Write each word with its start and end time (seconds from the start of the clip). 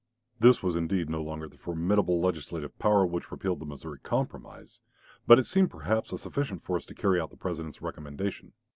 This 0.39 0.63
was 0.63 0.75
indeed 0.75 1.11
no 1.11 1.21
longer 1.21 1.47
the 1.47 1.59
formidable 1.59 2.19
legislative 2.19 2.75
power 2.79 3.05
which 3.05 3.31
repealed 3.31 3.59
the 3.59 3.67
Missouri 3.67 3.99
Compromise, 4.01 4.81
but 5.27 5.37
it 5.37 5.45
seemed 5.45 5.69
perhaps 5.69 6.11
a 6.11 6.17
sufficient 6.17 6.63
force 6.63 6.87
to 6.87 6.95
carry 6.95 7.19
out 7.21 7.29
the 7.29 7.37
President's 7.37 7.83
recommendation. 7.83 8.53